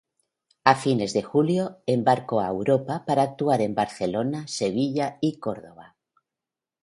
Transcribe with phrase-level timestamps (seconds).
[0.69, 5.95] A fines de julio, embarcó a Europa para actuar en Barcelona, Sevilla y Córdoba.